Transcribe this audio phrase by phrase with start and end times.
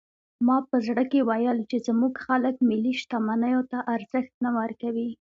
[0.45, 5.07] ما په زړه کې ویل چې زموږ خلک ملي شتمنیو ته ارزښت نه ورکوي.